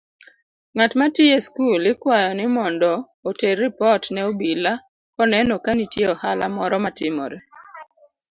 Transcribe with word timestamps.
Ng'amatiyo 0.73 1.31
eskul 1.39 1.81
ikwayo 1.91 2.31
nimondo 2.37 2.91
oter 3.29 3.55
ripot 3.61 4.03
ne 4.13 4.21
obila 4.29 4.73
koneno 5.15 5.53
kanitie 5.65 6.05
ohala 6.13 6.45
moro 6.57 6.75
matimore. 6.83 7.37